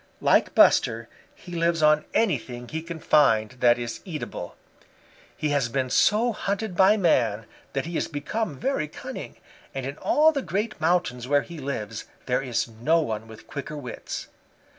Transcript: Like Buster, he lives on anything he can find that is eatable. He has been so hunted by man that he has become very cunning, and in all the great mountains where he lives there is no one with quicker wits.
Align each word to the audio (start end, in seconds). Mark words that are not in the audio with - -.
Like 0.19 0.55
Buster, 0.55 1.07
he 1.35 1.51
lives 1.51 1.83
on 1.83 2.05
anything 2.15 2.67
he 2.67 2.81
can 2.81 2.97
find 2.99 3.51
that 3.59 3.77
is 3.77 3.99
eatable. 4.03 4.55
He 5.37 5.49
has 5.49 5.69
been 5.69 5.91
so 5.91 6.33
hunted 6.33 6.75
by 6.75 6.97
man 6.97 7.45
that 7.73 7.85
he 7.85 7.93
has 7.93 8.07
become 8.07 8.57
very 8.57 8.87
cunning, 8.87 9.37
and 9.75 9.85
in 9.85 9.99
all 9.99 10.31
the 10.31 10.41
great 10.41 10.81
mountains 10.81 11.27
where 11.27 11.43
he 11.43 11.59
lives 11.59 12.05
there 12.25 12.41
is 12.41 12.67
no 12.67 12.99
one 12.99 13.27
with 13.27 13.45
quicker 13.45 13.77
wits. 13.77 14.27